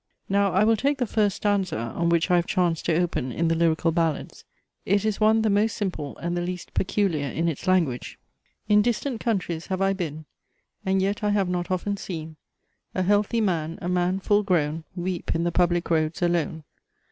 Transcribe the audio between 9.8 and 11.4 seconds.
been, And yet I